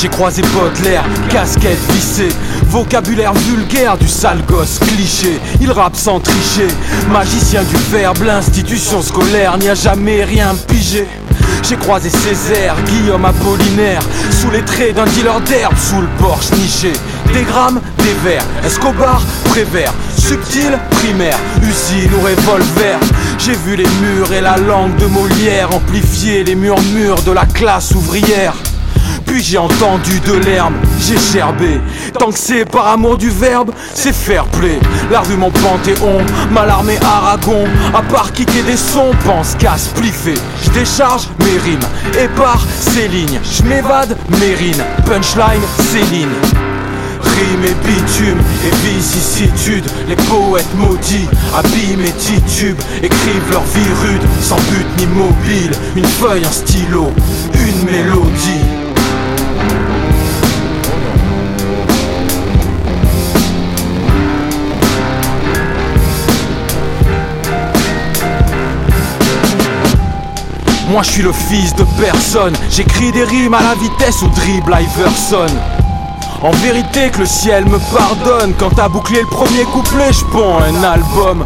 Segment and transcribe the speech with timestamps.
[0.00, 2.28] J'ai croisé Baudelaire, casquette vissée,
[2.68, 5.40] vocabulaire vulgaire du sale gosse cliché.
[5.60, 6.68] Il rappe sans tricher,
[7.10, 11.04] magicien du verbe, l'institution scolaire n'y a jamais rien pigé.
[11.68, 16.92] J'ai croisé Césaire, Guillaume Apollinaire, sous les traits d'un dealer d'herbe, sous le porche niché.
[17.34, 22.98] Des grammes, des verres, Escobar, Prévert, subtil, primaire, usine ou revolver?
[23.38, 27.90] J'ai vu les murs et la langue de Molière amplifier les murmures de la classe
[27.96, 28.54] ouvrière.
[29.40, 31.80] J'ai entendu de l'herbe, j'ai gerbé.
[32.18, 34.78] Tant que c'est par amour du verbe, c'est fair play.
[35.10, 36.18] La rue mon panthéon,
[36.50, 37.64] mal armé Aragon.
[37.94, 40.34] À part kicker des sons, pense casse pliffé.
[40.64, 41.78] Je décharge mes rimes,
[42.20, 43.40] et par ces lignes.
[43.44, 46.28] Je m'évade, mérine, punchline, Céline.
[47.20, 54.22] Rime et bitume et vicissitude Les poètes maudits, abîment et titubes Écrivent leur vie rude,
[54.40, 57.12] sans but ni mobile Une feuille, un stylo,
[70.88, 74.74] Moi je suis le fils de personne, j'écris des rimes à la vitesse où dribble
[74.80, 75.46] Iverson.
[76.42, 78.54] En vérité que le ciel me pardonne.
[78.58, 81.44] Quand t'as bouclé le premier couplet je ponds un album.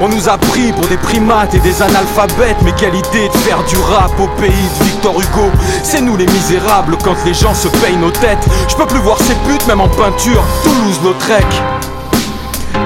[0.00, 2.60] On nous a pris pour des primates et des analphabètes.
[2.64, 5.50] Mais quelle idée de faire du rap au pays de Victor Hugo.
[5.82, 8.46] C'est nous les misérables quand les gens se payent nos têtes.
[8.68, 10.42] Je peux plus voir ces putes même en peinture.
[10.64, 11.46] Toulouse-Lautrec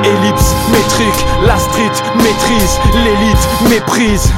[0.05, 4.31] Ellipse, métrique, la street maîtrise, l'élite méprise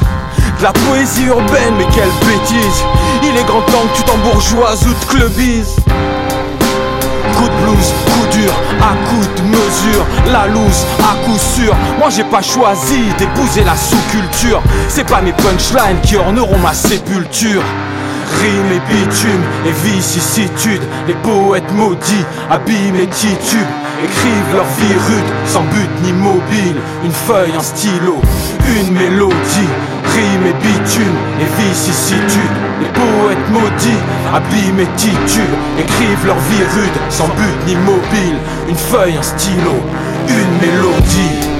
[0.61, 2.83] la poésie urbaine, mais quelle bêtise.
[3.23, 5.75] Il est grand temps que tu t'embourgeoises ou te clubises
[7.37, 10.05] Coup de blues, coup dur, à coup de mesure.
[10.31, 11.75] La loose, à coup sûr.
[11.97, 14.61] Moi j'ai pas choisi d'épouser la sous-culture.
[14.87, 17.61] C'est pas mes punchlines qui orneront ma sépulture.
[18.41, 20.81] Rime et bitume et vicissitude.
[21.07, 23.67] Les poètes maudits abîment et titubent
[24.01, 26.75] Écrivent leur vie rude, sans but ni mobile.
[27.03, 28.21] Une feuille, un stylo,
[28.65, 29.67] une mélodie
[30.61, 32.55] bitume et vicissitude.
[32.81, 34.03] Les poètes maudits
[34.33, 38.37] abîment et titubent Écrivent leur vie rude, sans but ni mobile.
[38.67, 39.75] Une feuille, un stylo,
[40.27, 41.58] une mélodie